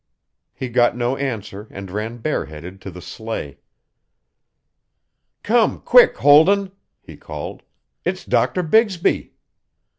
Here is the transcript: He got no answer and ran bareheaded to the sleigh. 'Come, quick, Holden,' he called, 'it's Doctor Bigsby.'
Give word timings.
He 0.51 0.67
got 0.69 0.97
no 0.97 1.15
answer 1.15 1.67
and 1.69 1.91
ran 1.91 2.17
bareheaded 2.17 2.81
to 2.81 2.89
the 2.89 3.03
sleigh. 3.03 3.59
'Come, 5.43 5.79
quick, 5.81 6.17
Holden,' 6.17 6.71
he 7.03 7.15
called, 7.15 7.61
'it's 8.03 8.25
Doctor 8.25 8.63
Bigsby.' 8.63 9.33